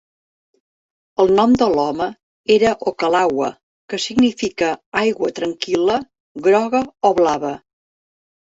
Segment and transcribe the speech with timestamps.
[1.23, 2.07] El nom de l'home
[2.55, 3.49] era "Oka-laua",
[3.93, 5.99] que significa aigua tranquil·la
[6.49, 7.55] groga o blava.